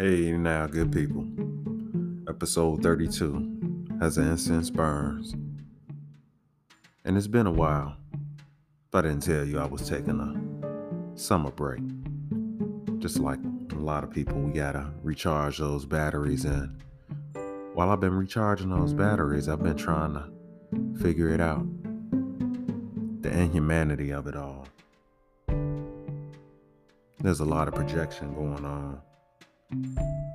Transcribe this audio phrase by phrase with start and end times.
[0.00, 1.26] Hey, now, good people.
[2.26, 5.34] Episode 32 has an incense burns.
[7.04, 7.98] And it's been a while.
[8.90, 11.82] But I didn't tell you I was taking a summer break.
[12.98, 13.40] Just like
[13.72, 16.46] a lot of people, we gotta recharge those batteries.
[16.46, 16.82] And
[17.74, 21.66] while I've been recharging those batteries, I've been trying to figure it out
[23.20, 24.66] the inhumanity of it all.
[27.18, 29.02] There's a lot of projection going on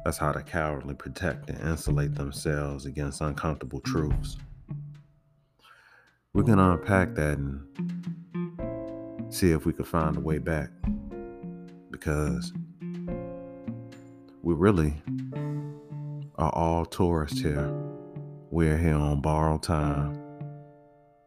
[0.04, 4.38] that's how the cowardly protect and insulate themselves against uncomfortable truths.
[6.34, 7.62] We're going to unpack that and
[9.34, 10.70] see if we can find a way back.
[11.92, 12.54] Because
[14.44, 14.94] we really
[16.36, 17.74] are all tourists here.
[18.52, 20.22] We're here on borrowed time,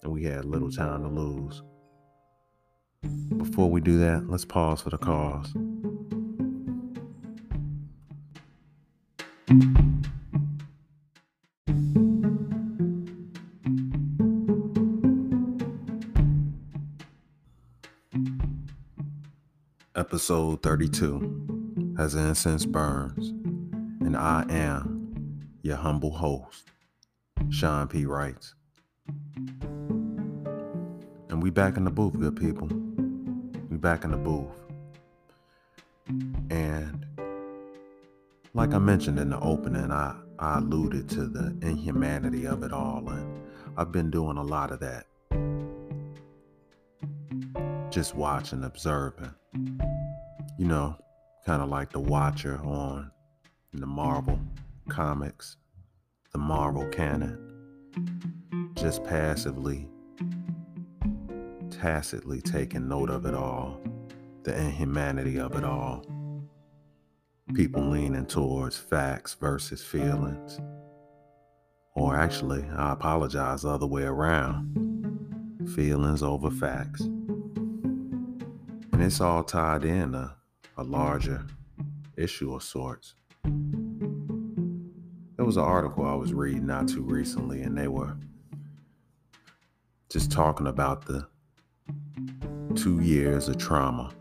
[0.02, 1.62] and we had little time to lose.
[3.38, 5.52] Before we do that, let's pause for the cause.
[20.19, 23.28] Episode 32 As Incense Burns,
[24.00, 26.64] and I am your humble host,
[27.50, 28.05] Sean P.
[28.05, 28.56] Wrights.
[31.28, 32.66] And we back in the booth, good people.
[33.70, 34.61] We back in the booth.
[36.50, 37.06] And
[38.55, 43.08] like I mentioned in the opening, I, I alluded to the inhumanity of it all,
[43.08, 43.41] and
[43.77, 45.06] I've been doing a lot of that.
[47.92, 49.30] Just watching, observing.
[50.59, 50.97] You know,
[51.47, 53.11] kind of like the watcher on
[53.73, 54.39] the Marvel
[54.91, 55.56] comics,
[56.33, 57.45] the Marvel canon.
[58.75, 59.89] Just passively,
[61.70, 63.81] tacitly taking note of it all,
[64.42, 66.05] the inhumanity of it all
[67.55, 70.61] people leaning towards facts versus feelings.
[71.95, 77.01] Or actually, I apologize the other way around feelings over facts.
[77.01, 80.36] And it's all tied in a,
[80.78, 81.44] a larger
[82.16, 83.14] issue of sorts.
[83.44, 88.16] There was an article I was reading not too recently, and they were
[90.08, 91.27] just talking about the
[92.77, 94.12] two years of trauma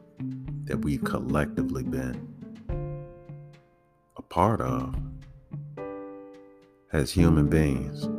[0.64, 2.28] that we've collectively been
[4.18, 4.96] a part of
[6.92, 8.10] as human beings.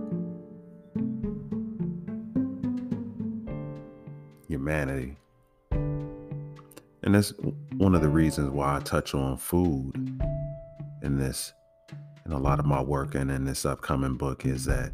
[4.47, 5.17] Humanity.
[7.03, 7.33] And that's
[7.77, 9.93] one of the reasons why I touch on food
[11.03, 11.53] in this,
[12.27, 14.93] in a lot of my work and in this upcoming book, is that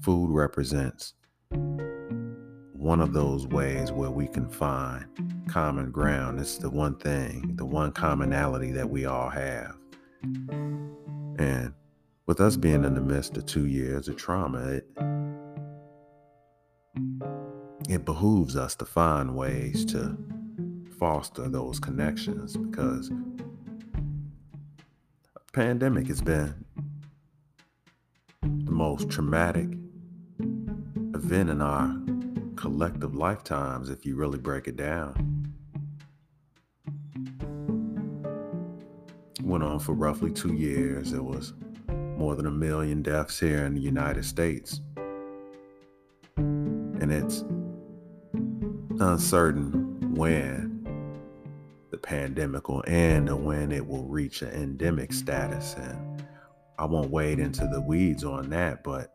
[0.00, 1.14] food represents
[1.50, 5.06] one of those ways where we can find
[5.48, 6.38] common ground.
[6.38, 9.74] It's the one thing, the one commonality that we all have.
[10.22, 11.72] And
[12.26, 14.88] with us being in the midst of two years of trauma, it,
[17.88, 20.16] it behooves us to find ways to
[20.98, 23.10] foster those connections because
[25.34, 26.64] a pandemic has been
[28.42, 29.68] the most traumatic
[31.14, 31.96] event in our
[32.56, 35.36] collective lifetimes if you really break it down.
[39.46, 41.12] went on for roughly two years.
[41.12, 41.54] There was
[41.88, 44.80] more than a million deaths here in the United States.
[46.36, 47.44] And it's
[49.00, 50.75] uncertain when
[51.96, 55.74] the pandemic will end or when it will reach an endemic status.
[55.74, 56.22] And
[56.78, 59.12] I won't wade into the weeds on that, but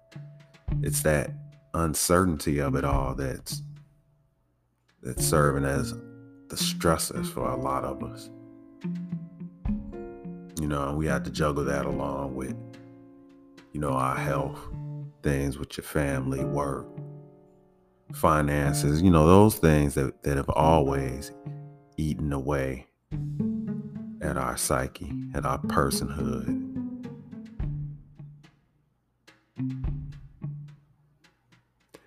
[0.81, 1.31] it's that
[1.73, 3.61] uncertainty of it all that's
[5.01, 8.29] that's serving as the stressors for a lot of us
[10.61, 12.55] you know, and we had to juggle that along with,
[13.73, 14.59] you know, our health,
[15.23, 16.85] things with your family, work,
[18.13, 21.31] finances, you know, those things that, that have always
[22.01, 22.87] eaten away
[24.21, 26.67] at our psyche, at our personhood.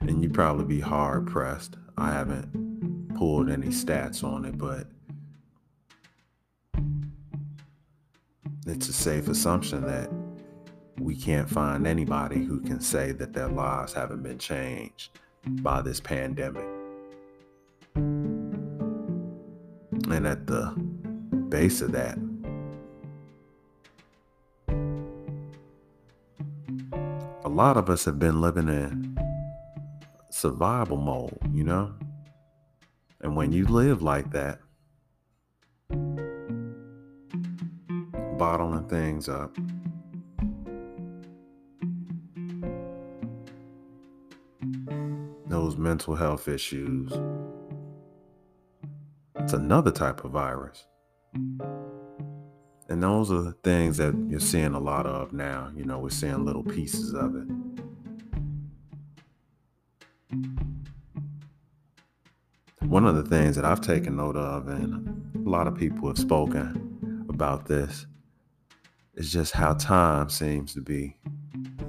[0.01, 1.77] And you'd probably be hard pressed.
[1.97, 4.89] I haven't pulled any stats on it, but
[8.67, 10.11] it's a safe assumption that
[10.99, 15.11] we can't find anybody who can say that their lives haven't been changed
[15.47, 16.74] by this pandemic.
[20.15, 20.67] And at the
[21.49, 22.17] base of that,
[27.45, 29.19] a lot of us have been living in
[30.31, 31.93] survival mode, you know?
[33.23, 34.61] And when you live like that,
[38.39, 39.57] bottling things up.
[45.49, 47.13] Those mental health issues.
[49.55, 50.87] Another type of virus.
[52.89, 55.71] And those are the things that you're seeing a lot of now.
[55.77, 57.47] You know, we're seeing little pieces of it.
[62.83, 66.19] One of the things that I've taken note of, and a lot of people have
[66.19, 68.07] spoken about this,
[69.15, 71.17] is just how time seems to be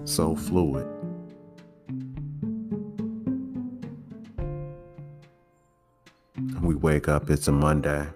[0.04, 0.88] so fluid.
[6.38, 8.08] We wake up, it's a Monday.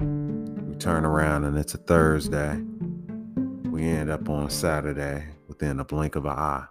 [0.00, 2.60] We turn around and it's a Thursday.
[3.70, 6.66] We end up on Saturday within a blink of an eye.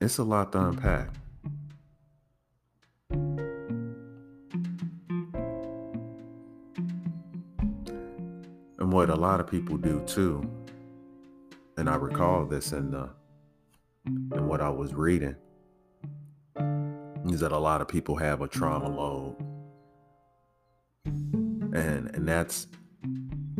[0.00, 1.08] It's a lot to unpack.
[8.78, 10.48] And what a lot of people do too,
[11.84, 13.10] and I recall this in the
[14.06, 15.36] in what I was reading,
[17.26, 19.36] is that a lot of people have a trauma load.
[21.04, 22.68] And and that's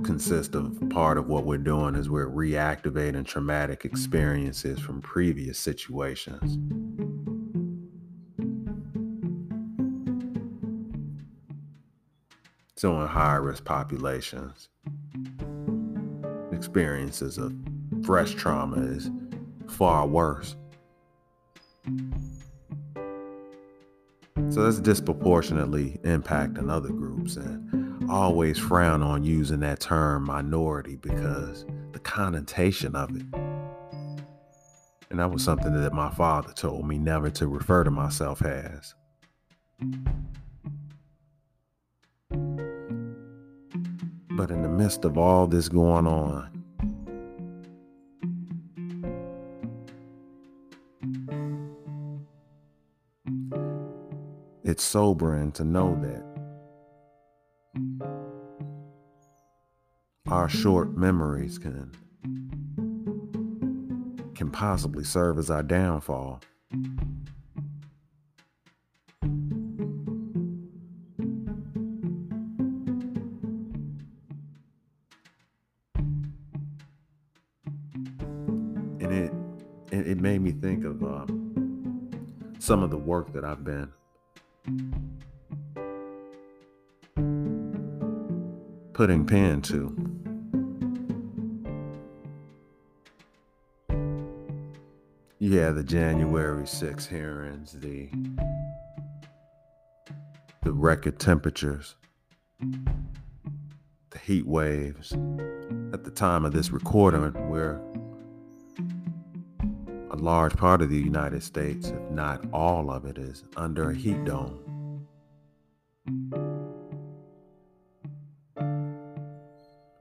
[0.04, 6.56] consists of part of what we're doing is we're reactivating traumatic experiences from previous situations.
[12.76, 14.70] So, in high risk populations,
[16.52, 17.52] experiences of
[18.04, 19.10] fresh trauma is
[19.68, 20.56] far worse.
[24.50, 27.36] So that's disproportionately impacting other groups.
[27.36, 33.24] And always frown on using that term minority because the connotation of it.
[35.10, 38.94] And that was something that my father told me never to refer to myself as.
[44.36, 46.63] But in the midst of all this going on,
[54.74, 56.24] it's sobering to know that
[60.28, 61.92] our short memories can
[64.34, 66.40] can possibly serve as our downfall.
[78.98, 79.32] And it
[79.92, 82.10] it, made me think of um,
[82.58, 83.92] some of the work that I've been
[88.94, 89.94] putting pen to.
[95.38, 98.08] Yeah, the January 6 hearings, the
[100.62, 101.96] the record temperatures,
[102.60, 105.12] the heat waves.
[105.92, 107.20] At the time of this recording,
[107.50, 107.93] where a
[110.24, 114.24] large part of the United States, if not all of it, is under a heat
[114.24, 114.58] dome.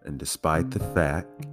[0.05, 1.45] And despite the fact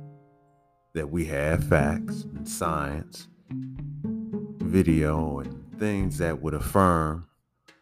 [0.94, 7.26] that we have facts and science, video, and things that would affirm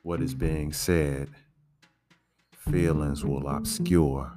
[0.03, 1.29] what is being said,
[2.51, 4.33] feelings will obscure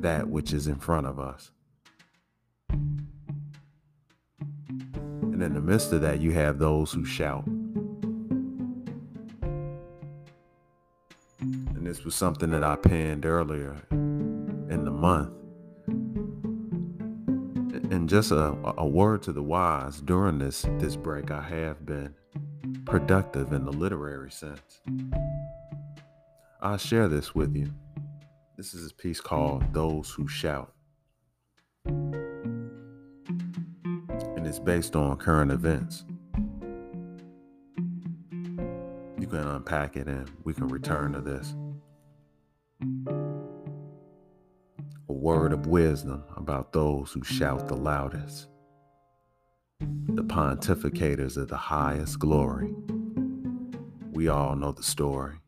[0.00, 1.52] that which is in front of us.
[5.38, 7.46] And in the midst of that, you have those who shout.
[11.38, 15.30] And this was something that I penned earlier in the month.
[17.92, 22.16] And just a, a word to the wise during this, this break, I have been
[22.84, 24.80] productive in the literary sense.
[26.60, 27.72] I'll share this with you.
[28.56, 30.72] This is a piece called Those Who Shout.
[34.48, 36.06] It's based on current events.
[39.18, 41.54] You can unpack it and we can return to this.
[45.10, 48.48] A word of wisdom about those who shout the loudest,
[49.80, 52.74] the pontificators of the highest glory.
[54.12, 55.40] We all know the story.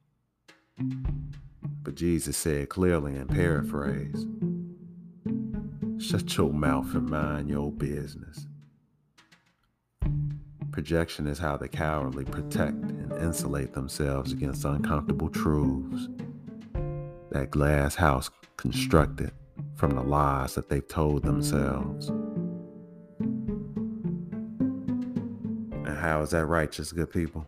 [1.83, 4.27] But Jesus said clearly in paraphrase
[5.99, 8.47] Shut your mouth and mind your business.
[10.73, 16.09] Projection is how the cowardly protect and insulate themselves against uncomfortable truths
[17.31, 19.33] that glass house constructed
[19.75, 22.09] from the lies that they've told themselves.
[25.87, 27.47] And How is that righteous, good people?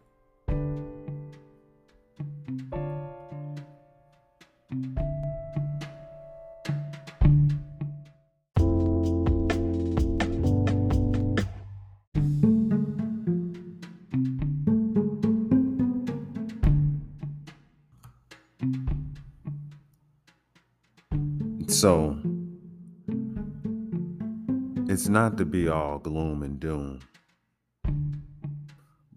[25.13, 26.99] Not to be all gloom and doom.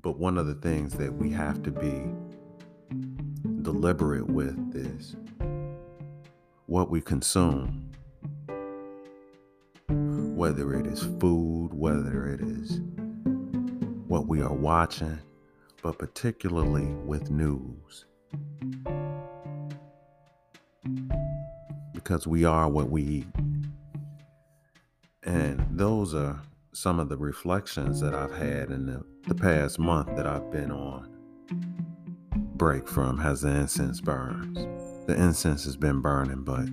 [0.02, 2.04] But one of the things that we have to be
[3.62, 5.16] deliberate with is
[6.66, 7.90] what we consume.
[9.88, 12.82] Whether it is food, whether it is
[14.10, 15.18] what we are watching,
[15.82, 18.06] but particularly with news.
[21.94, 23.28] Because we are what we eat.
[25.24, 26.41] And those are
[26.74, 30.72] some of the reflections that I've had in the, the past month that I've been
[30.72, 31.15] on
[32.55, 34.58] break from Has the Incense Burns.
[35.08, 36.65] The incense has been burning, but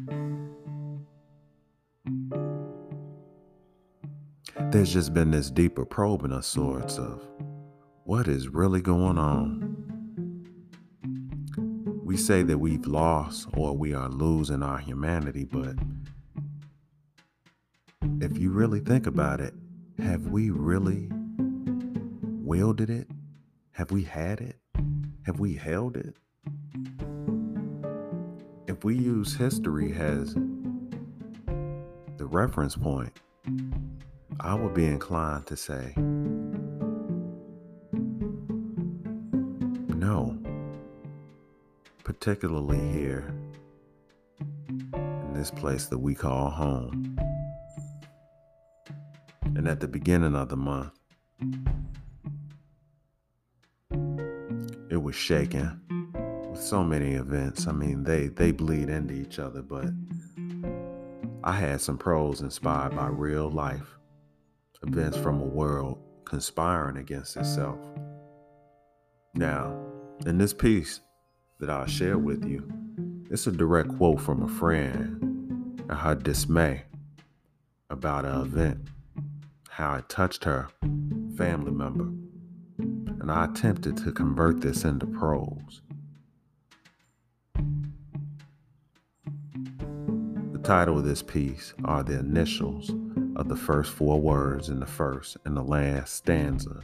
[4.70, 7.26] there's just been this deeper probing of sorts of
[8.04, 9.76] what is really going on.
[12.04, 15.74] We say that we've lost or we are losing our humanity, but
[18.22, 19.52] if you really think about it,
[19.98, 21.08] have we really
[22.44, 23.08] wielded it?
[23.72, 24.54] Have we had it?
[25.26, 26.14] Have we held it?
[28.68, 30.34] If we use history as
[32.16, 33.12] the reference point,
[34.38, 35.92] I would be inclined to say
[39.96, 40.38] no,
[42.04, 43.34] particularly here
[44.94, 47.11] in this place that we call home
[49.62, 50.90] and at the beginning of the month,
[54.90, 55.80] it was shaken
[56.50, 57.68] with so many events.
[57.68, 59.86] I mean, they they bleed into each other, but
[61.44, 64.00] I had some prose inspired by real life
[64.82, 67.78] events from a world conspiring against itself.
[69.36, 69.80] Now,
[70.26, 70.98] in this piece
[71.60, 72.68] that I'll share with you,
[73.30, 76.82] it's a direct quote from a friend and her dismay
[77.90, 78.88] about an event
[79.72, 80.68] how it touched her
[81.34, 82.04] family member,
[82.78, 85.80] and I attempted to convert this into prose.
[90.52, 92.90] The title of this piece are the initials
[93.34, 96.80] of the first four words in the first and the last stanza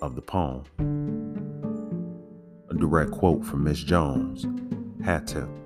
[0.00, 0.62] of the poem.
[2.70, 4.44] A direct quote from Miss Jones,
[5.04, 5.63] Hatip.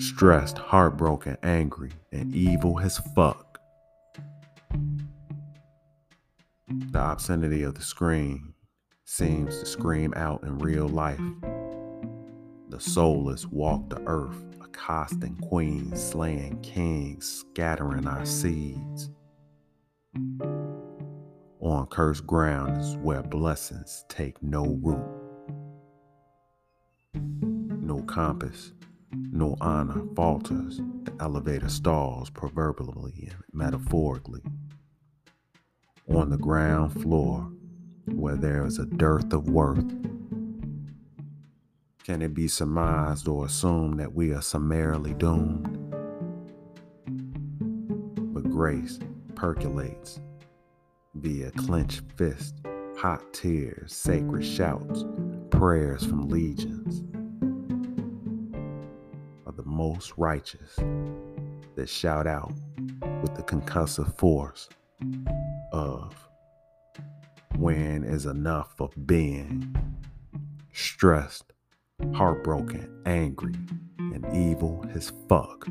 [0.00, 3.60] Stressed, heartbroken, angry, and evil as fuck.
[6.68, 8.54] The obscenity of the screen
[9.04, 11.20] seems to scream out in real life.
[12.68, 19.10] The soulless walk the earth, accosting queens, slaying kings, scattering our seeds.
[21.60, 25.04] On cursed ground is where blessings take no root.
[27.14, 28.72] No compass,
[29.12, 34.42] no honor falters, the elevator stalls proverbially and metaphorically.
[36.08, 37.50] On the ground floor,
[38.06, 39.88] where there is a dearth of worth,
[42.04, 45.76] can it be surmised or assumed that we are summarily doomed?
[48.32, 48.98] But grace
[49.34, 50.20] percolates
[51.14, 52.54] via clenched fist,
[52.96, 55.04] hot tears, sacred shouts,
[55.50, 56.79] prayers from legions
[59.80, 60.76] most righteous
[61.74, 62.52] that shout out
[63.22, 64.68] with the concussive force
[65.72, 66.14] of
[67.56, 69.74] when is enough of being
[70.74, 71.54] stressed,
[72.12, 73.54] heartbroken, angry,
[73.98, 75.66] and evil as fuck.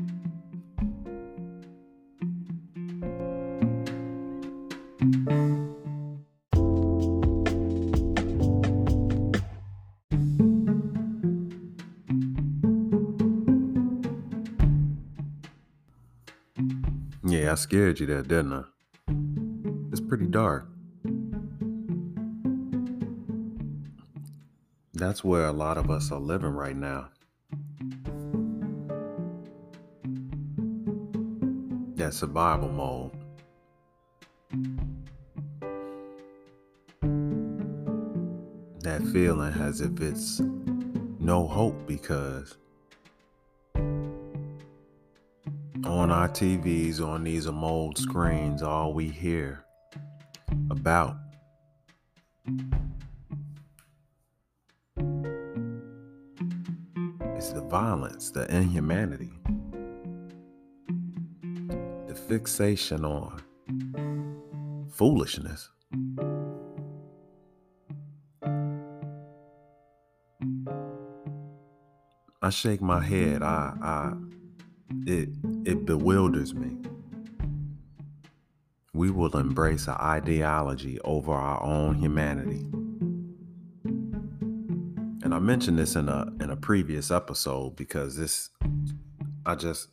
[17.50, 18.62] I scared you there, didn't I?
[19.90, 20.68] It's pretty dark.
[24.94, 27.08] That's where a lot of us are living right now.
[31.96, 33.16] That survival mode.
[38.84, 40.40] That feeling as if it's
[41.18, 42.58] no hope because
[46.10, 49.64] on our TVs, on these old screens, all we hear
[50.70, 51.16] about
[57.36, 59.30] is the violence, the inhumanity,
[62.08, 63.40] the fixation on
[64.90, 65.70] foolishness.
[72.42, 73.44] I shake my head.
[73.44, 74.12] I, I,
[75.06, 75.28] it,
[75.64, 76.76] it bewilders me.
[78.92, 82.66] We will embrace an ideology over our own humanity.
[85.22, 88.50] And I mentioned this in a in a previous episode because this,
[89.46, 89.88] I just,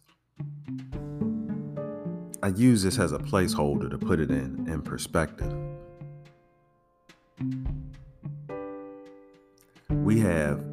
[2.42, 5.54] I use this as a placeholder to put it in in perspective.
[9.90, 10.66] We have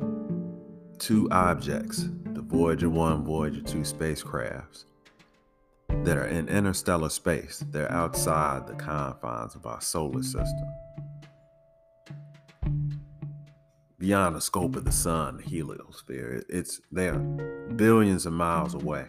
[0.98, 2.08] two objects,
[2.54, 4.84] Voyager 1, Voyager 2 spacecrafts,
[6.04, 7.64] that are in interstellar space.
[7.70, 10.68] They're outside the confines of our solar system.
[13.98, 19.06] Beyond the scope of the sun, the heliosphere, it's they're billions of miles away.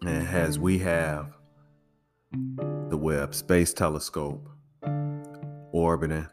[0.00, 1.36] And as we have
[2.88, 4.48] the Webb Space Telescope
[5.72, 6.26] orbiting.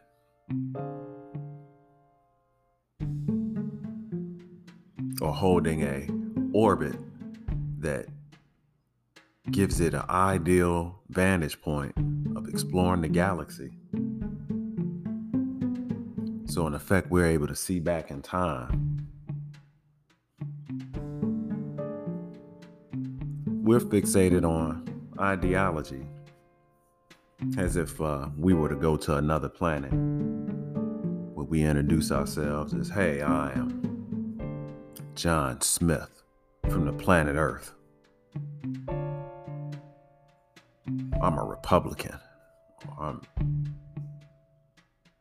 [5.20, 6.08] Or holding a
[6.52, 6.96] orbit
[7.80, 8.06] that
[9.50, 11.94] gives it an ideal vantage point
[12.36, 13.72] of exploring the galaxy.
[16.46, 19.06] So, in effect, we're able to see back in time.
[23.46, 24.88] We're fixated on
[25.20, 26.06] ideology
[27.56, 29.92] as if uh, we were to go to another planet
[31.34, 33.87] where we introduce ourselves as, hey, I am
[35.18, 36.22] John Smith
[36.70, 37.74] from the planet Earth.
[41.20, 42.20] I'm a Republican.
[43.00, 43.22] I'm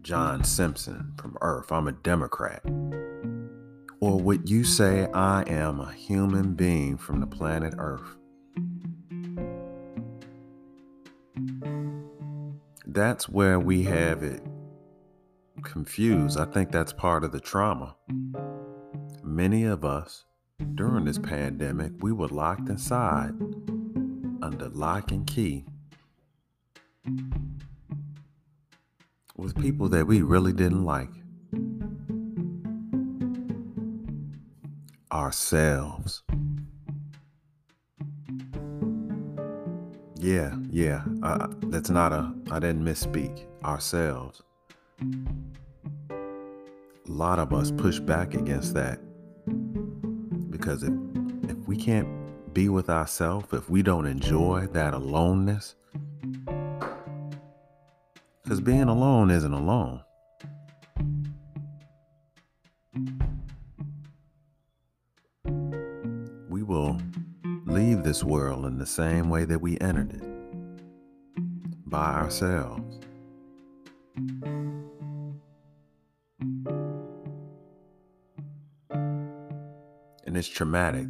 [0.03, 1.71] John Simpson from Earth.
[1.71, 2.61] I'm a Democrat.
[3.99, 8.17] Or would you say I am a human being from the planet Earth?
[12.85, 14.43] that's where we have it
[15.63, 16.39] confused.
[16.39, 17.95] I think that's part of the trauma.
[19.37, 20.25] Many of us
[20.73, 23.33] during this pandemic, we were locked inside
[24.41, 25.63] under lock and key
[29.35, 31.11] with people that we really didn't like.
[35.11, 36.23] Ourselves.
[40.15, 41.03] Yeah, yeah.
[41.21, 43.45] Uh, that's not a, I didn't misspeak.
[43.63, 44.41] Ourselves.
[46.09, 46.15] A
[47.05, 48.99] lot of us push back against that
[50.67, 50.93] because if,
[51.49, 55.75] if we can't be with ourselves, if we don't enjoy that aloneness,
[58.43, 60.01] because being alone isn't alone.
[66.49, 66.99] We will
[67.65, 70.23] leave this world in the same way that we entered it
[71.89, 73.06] by ourselves.
[80.37, 81.07] It's traumatic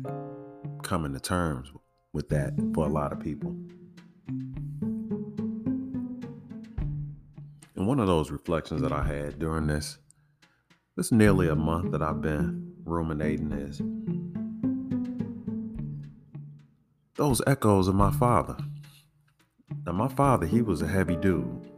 [0.83, 1.69] coming to terms
[2.13, 3.49] with that for a lot of people.
[7.75, 9.97] And one of those reflections that I had during this,
[10.95, 13.81] this nearly a month that I've been ruminating is
[17.15, 18.55] those echoes of my father.
[19.85, 21.69] Now, my father, he was a heavy dude.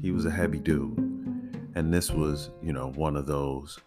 [0.00, 0.96] He was a heavy dude.
[1.74, 3.78] And this was, you know, one of those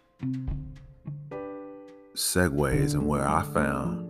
[2.18, 4.04] segues and where I found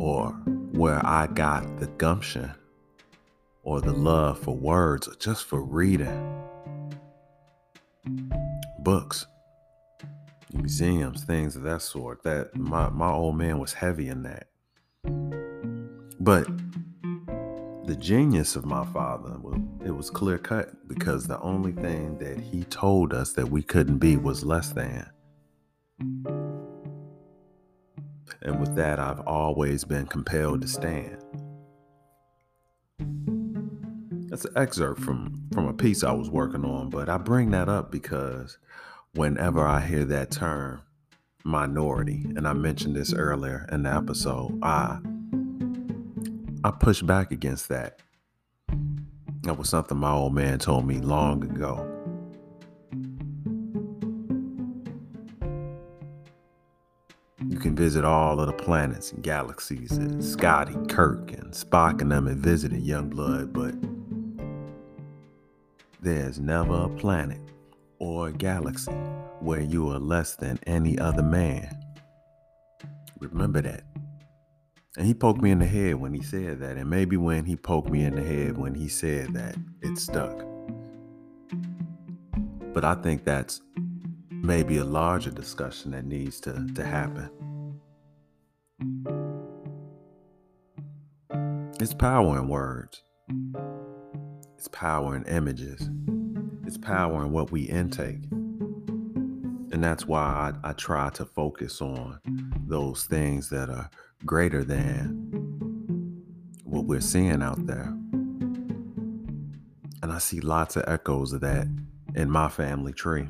[0.00, 0.30] or
[0.72, 2.50] where I got the gumption
[3.62, 6.42] or the love for words or just for reading
[8.78, 9.26] books,
[10.52, 12.22] museums, things of that sort.
[12.22, 14.48] That my, my old man was heavy in that.
[16.20, 16.46] But
[17.86, 19.36] the genius of my father,
[19.84, 23.98] it was clear cut because the only thing that he told us that we couldn't
[23.98, 25.10] be was less than.
[28.46, 31.20] And with that, I've always been compelled to stand.
[34.30, 37.68] That's an excerpt from, from a piece I was working on, but I bring that
[37.68, 38.58] up because
[39.14, 40.82] whenever I hear that term,
[41.42, 44.98] minority, and I mentioned this earlier in the episode, I
[46.62, 48.00] I push back against that.
[49.42, 51.95] That was something my old man told me long ago.
[57.66, 62.28] Can visit all of the planets and galaxies that Scotty, Kirk, and Spock and them
[62.28, 63.74] have visited Youngblood, but
[66.00, 67.40] there's never a planet
[67.98, 68.92] or a galaxy
[69.40, 71.68] where you are less than any other man.
[73.18, 73.82] Remember that.
[74.96, 76.76] And he poked me in the head when he said that.
[76.76, 80.44] And maybe when he poked me in the head when he said that, it stuck.
[82.72, 83.60] But I think that's
[84.30, 87.28] maybe a larger discussion that needs to, to happen.
[91.78, 93.02] It's power in words,
[94.56, 95.90] it's power in images,
[96.66, 98.22] it's power in what we intake.
[98.32, 102.18] And that's why I, I try to focus on
[102.66, 103.90] those things that are
[104.24, 105.08] greater than
[106.64, 107.92] what we're seeing out there.
[110.02, 111.66] And I see lots of echoes of that
[112.14, 113.28] in my family tree.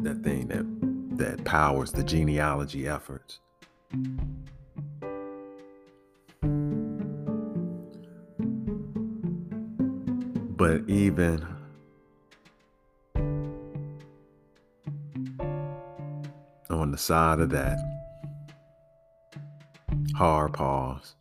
[0.00, 0.66] That thing that
[1.16, 3.40] that powers the genealogy efforts.
[10.58, 11.46] But even
[16.68, 17.78] on the side of that,
[20.16, 21.14] hard pause.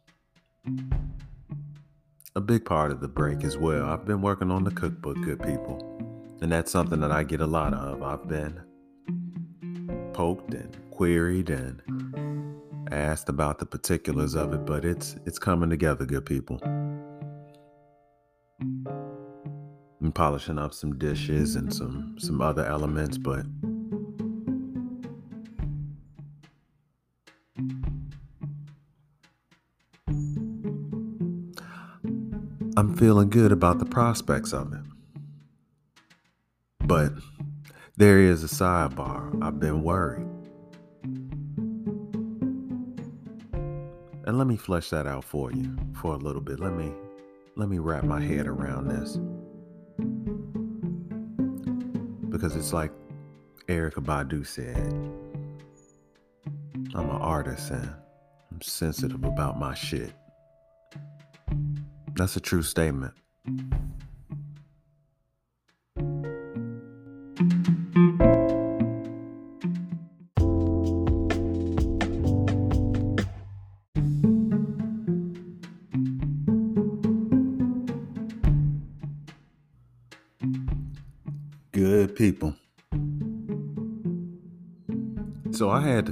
[2.35, 3.85] A big part of the break as well.
[3.85, 5.83] I've been working on the cookbook, good people.
[6.41, 8.01] And that's something that I get a lot of.
[8.01, 8.59] I've been
[10.13, 11.83] poked and queried and
[12.91, 16.59] asked about the particulars of it, but it's it's coming together, good people.
[20.17, 23.45] Polishing up some dishes and some some other elements, but
[32.75, 34.81] I'm feeling good about the prospects of it.
[36.79, 37.11] But
[37.95, 39.39] there is a sidebar.
[39.43, 40.25] I've been worried.
[44.25, 46.59] And let me flesh that out for you for a little bit.
[46.59, 46.91] Let me
[47.55, 49.19] let me wrap my head around this.
[52.37, 52.91] Because it's like
[53.67, 54.77] Erykah Badu said,
[56.93, 57.89] I'm an artist and
[58.51, 60.13] I'm sensitive about my shit.
[62.13, 63.15] That's a true statement.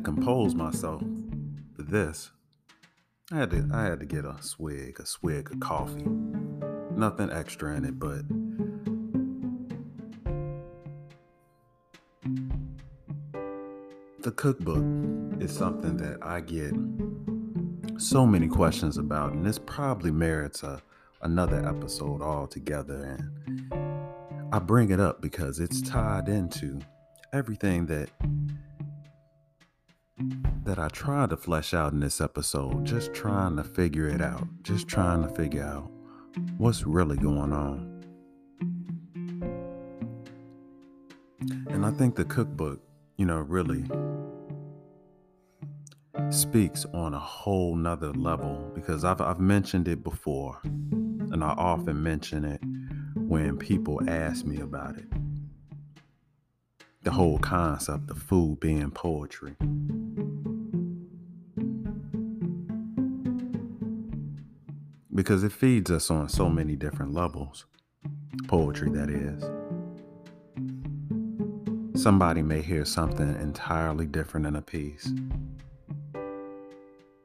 [0.06, 1.02] Compose myself
[1.76, 2.30] for this.
[3.32, 6.06] I had to I had to get a swig, a swig of coffee.
[6.92, 8.22] Nothing extra in it, but
[14.22, 16.74] the cookbook is something that I get
[17.98, 20.84] so many questions about, and this probably merits a
[21.24, 23.18] another episode altogether.
[23.18, 26.80] And I bring it up because it's tied into
[27.34, 28.10] everything that
[30.66, 34.48] that I tried to flesh out in this episode, just trying to figure it out,
[34.64, 35.92] just trying to figure out
[36.58, 37.92] what's really going on.
[41.70, 42.82] And I think the cookbook,
[43.18, 43.86] you know, really
[46.32, 52.02] speaks on a whole nother level because I've, I've mentioned it before and I often
[52.02, 52.62] mention it
[53.16, 55.06] when people ask me about it.
[57.04, 59.56] The whole concept of food being poetry.
[65.16, 67.66] Because it feeds us on so many different levels.
[68.48, 69.42] Poetry, that is.
[72.00, 75.14] Somebody may hear something entirely different in a piece.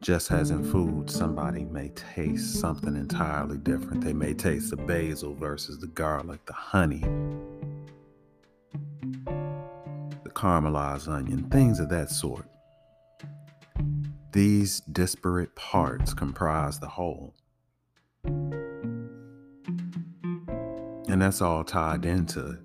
[0.00, 4.02] Just as in food, somebody may taste something entirely different.
[4.02, 7.04] They may taste the basil versus the garlic, the honey,
[10.22, 12.46] the caramelized onion, things of that sort.
[14.32, 17.34] These disparate parts comprise the whole.
[21.10, 22.56] And that's all tied into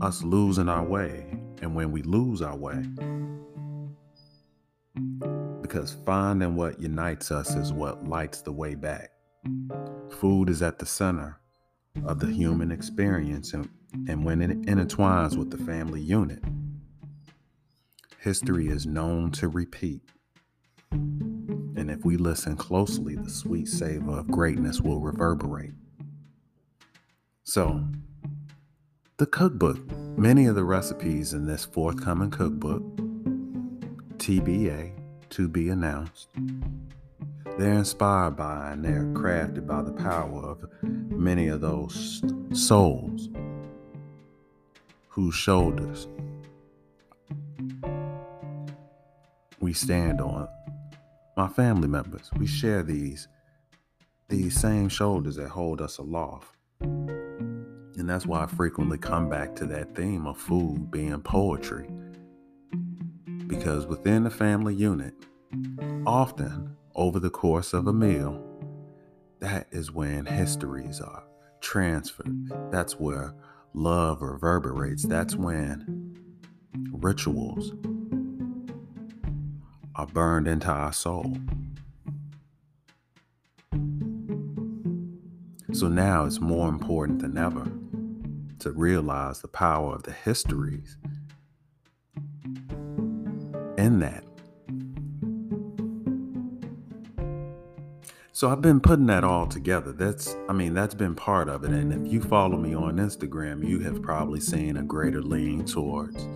[0.00, 1.26] us losing our way.
[1.60, 2.80] And when we lose our way,
[5.62, 9.10] because finding what unites us is what lights the way back.
[10.10, 11.40] Food is at the center
[12.04, 13.68] of the human experience, and,
[14.06, 16.44] and when it intertwines with the family unit,
[18.20, 20.02] history is known to repeat.
[20.92, 25.72] And if we listen closely, the sweet savor of greatness will reverberate.
[27.48, 27.80] So,
[29.18, 29.78] the cookbook
[30.18, 32.82] Many of the recipes in this forthcoming cookbook,
[34.16, 34.92] TBA,
[35.28, 36.28] to be announced,
[37.58, 42.22] they're inspired by and they're crafted by the power of many of those
[42.54, 43.28] souls
[45.08, 46.08] whose shoulders
[49.60, 50.48] we stand on.
[51.36, 53.28] My family members, we share these
[54.30, 56.56] these same shoulders that hold us aloft.
[57.96, 61.88] And that's why I frequently come back to that theme of food being poetry.
[63.46, 65.14] Because within the family unit,
[66.06, 68.42] often over the course of a meal,
[69.40, 71.24] that is when histories are
[71.60, 72.50] transferred.
[72.70, 73.34] That's where
[73.72, 75.04] love reverberates.
[75.04, 76.16] That's when
[76.92, 77.72] rituals
[79.94, 81.36] are burned into our soul.
[85.76, 87.70] So now it's more important than ever
[88.60, 90.96] to realize the power of the histories
[93.76, 94.24] in that.
[98.32, 99.92] So I've been putting that all together.
[99.92, 101.72] That's, I mean, that's been part of it.
[101.72, 106.26] And if you follow me on Instagram, you have probably seen a greater lean towards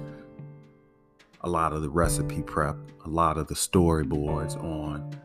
[1.41, 2.77] a lot of the recipe prep,
[3.07, 5.19] a lot of the storyboards on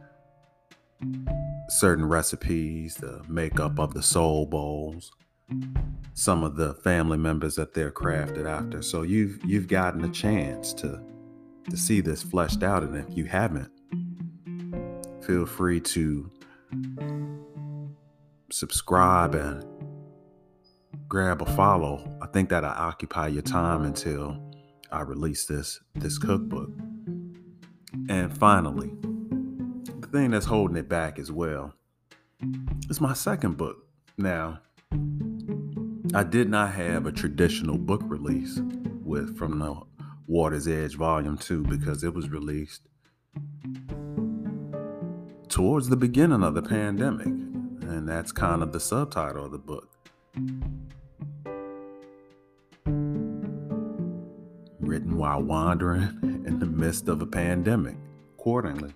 [1.75, 5.11] certain recipes, the makeup of the soul bowls,
[6.13, 8.81] some of the family members that they're crafted after.
[8.81, 11.01] So you've you've gotten a chance to
[11.69, 13.71] to see this fleshed out, and if you haven't,
[15.21, 16.31] feel free to
[18.51, 19.65] subscribe and
[21.07, 22.17] grab a follow.
[22.21, 24.39] I think that'll occupy your time until
[24.91, 26.69] I release this this cookbook.
[28.09, 28.91] And finally,
[30.15, 31.73] thing that's holding it back as well
[32.89, 33.85] is my second book.
[34.17, 34.61] Now,
[36.13, 38.61] I did not have a traditional book release
[39.03, 39.75] with from the
[40.25, 42.83] Water's Edge Volume 2 because it was released
[45.49, 47.27] towards the beginning of the pandemic.
[47.27, 49.89] And that's kind of the subtitle of the book.
[54.79, 57.97] Written while wandering in the midst of a pandemic,
[58.39, 58.93] accordingly.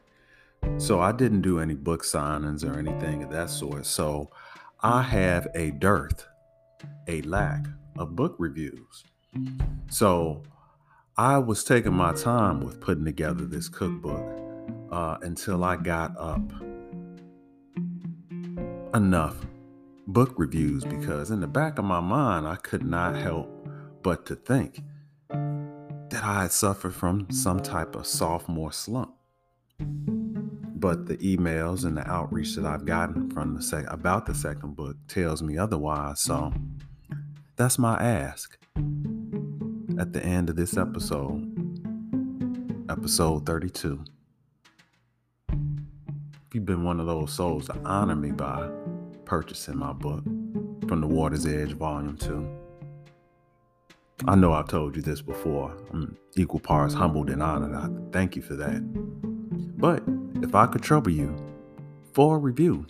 [0.77, 3.85] So I didn't do any book signings or anything of that sort.
[3.85, 4.31] So
[4.81, 6.25] I have a dearth,
[7.07, 7.65] a lack
[7.97, 9.03] of book reviews.
[9.89, 10.43] So
[11.17, 14.23] I was taking my time with putting together this cookbook
[14.91, 16.41] uh, until I got up
[18.95, 19.35] enough
[20.07, 23.49] book reviews because in the back of my mind, I could not help
[24.01, 24.81] but to think
[25.29, 29.13] that I had suffered from some type of sophomore slump
[30.79, 34.75] but the emails and the outreach that I've gotten from the sec- about the second
[34.75, 36.21] book tells me otherwise.
[36.21, 36.53] So
[37.57, 38.57] that's my ask
[39.99, 41.45] at the end of this episode,
[42.89, 44.03] episode 32.
[45.51, 48.69] If you've been one of those souls to honor me by
[49.25, 50.23] purchasing my book
[50.87, 52.57] from the Water's Edge Volume 2.
[54.27, 55.75] I know I've told you this before.
[55.91, 57.75] I'm equal parts humbled and honored.
[57.75, 58.81] I thank you for that.
[59.77, 60.03] But
[60.35, 61.35] if I could trouble you
[62.13, 62.87] for a review,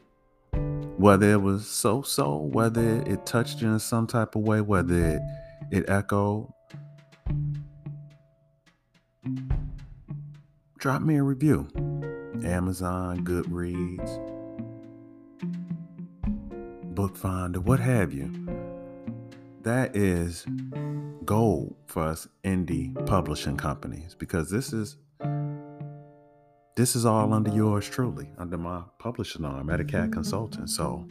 [0.98, 4.96] whether it was so so, whether it touched you in some type of way, whether
[4.96, 5.22] it,
[5.72, 6.52] it echoed,
[10.78, 11.68] drop me a review.
[12.44, 14.20] Amazon, Goodreads,
[16.96, 18.32] Bookfinder, what have you.
[19.64, 20.46] That is
[21.26, 24.98] gold for us indie publishing companies because this is
[26.80, 30.66] this is all under yours truly, under my publishing arm, Eticat Consulting.
[30.66, 31.06] So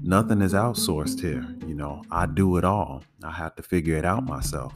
[0.00, 1.44] nothing is outsourced here.
[1.66, 3.02] You know, I do it all.
[3.24, 4.72] I have to figure it out myself.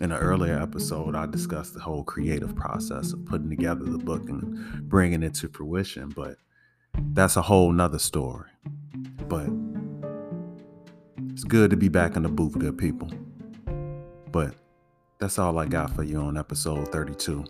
[0.00, 4.28] In an earlier episode, I discussed the whole creative process of putting together the book
[4.28, 6.34] and bringing it to fruition, but
[7.12, 8.50] that's a whole nother story.
[9.28, 9.48] But
[11.30, 13.12] it's good to be back in the booth, with good people.
[14.32, 14.56] But
[15.20, 17.44] that's all I got for you on episode 32.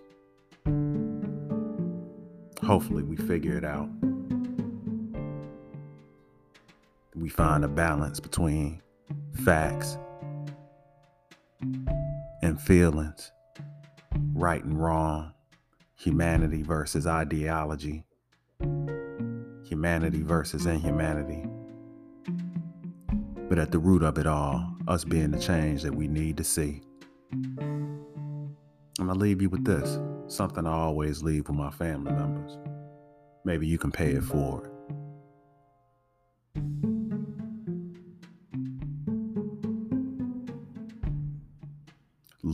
[2.67, 3.91] Hopefully, we figure it out.
[7.15, 8.81] We find a balance between
[9.45, 9.99] facts
[12.41, 13.33] and feelings,
[14.33, 15.35] right and wrong,
[15.95, 18.07] humanity versus ideology,
[19.65, 21.45] humanity versus inhumanity.
[23.49, 26.45] But at the root of it all, us being the change that we need to
[26.45, 26.81] see.
[27.31, 28.07] I'm
[28.99, 32.59] gonna leave you with this something I always leave with my family members.
[33.45, 34.71] Maybe you can pay it forward.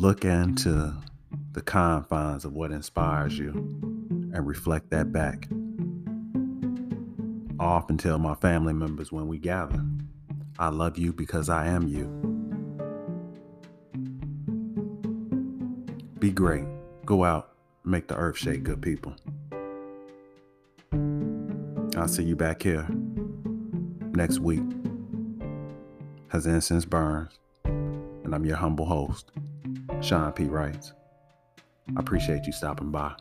[0.01, 0.95] look into
[1.53, 3.51] the confines of what inspires you
[4.33, 5.47] and reflect that back.
[7.59, 9.85] I often tell my family members when we gather,
[10.59, 12.07] I love you because I am you.
[16.19, 16.65] Be great.
[17.05, 17.51] Go out,
[17.85, 19.15] make the earth shake, good people.
[21.97, 22.87] I'll see you back here
[24.13, 24.63] next week
[26.33, 29.33] as incense burns, and I'm your humble host,
[30.01, 30.45] Sean P.
[30.45, 30.93] Wrights.
[31.97, 33.15] I appreciate you stopping by.